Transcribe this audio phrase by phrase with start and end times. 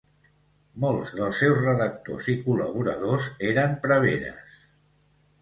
[0.85, 4.59] Molts dels seus redactors i col·laboradors eren preveres.